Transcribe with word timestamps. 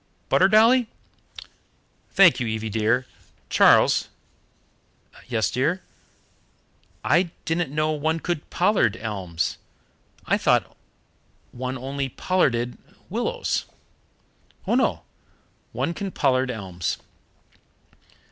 "Butter, 0.29 0.47
Dolly?" 0.47 0.89
"Thank 2.09 2.39
you, 2.39 2.47
Evie 2.47 2.71
dear. 2.71 3.05
Charles" 3.51 4.09
"Yes, 5.27 5.51
dear?" 5.51 5.83
"I 7.03 7.29
didn't 7.45 7.69
know 7.71 7.91
one 7.91 8.19
could 8.19 8.49
pollard 8.49 8.97
elms. 8.97 9.59
I 10.25 10.39
thought 10.39 10.75
one 11.51 11.77
only 11.77 12.09
pollarded 12.09 12.79
willows." 13.11 13.65
"Oh 14.65 14.73
no, 14.73 15.03
one 15.71 15.93
can 15.93 16.09
pollard 16.09 16.49
elms." 16.49 16.97